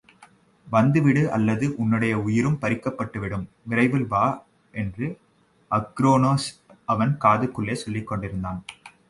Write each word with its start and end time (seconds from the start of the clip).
வந்துவிடு 0.67 1.23
அல்லது 1.35 1.65
உன்னுடைய 1.81 2.13
உயிரும் 2.19 2.57
பறிக்கப்பட்டுவிடும், 2.61 3.45
விரைவில் 3.69 4.07
வா 4.07 4.25
என்று 4.73 5.09
அக்ரோனோஸ் 5.71 6.49
அவன் 6.85 7.13
காதுக்குள்ளே 7.25 7.77
சொல்லிக்கொண்டிருந்தான். 7.85 8.59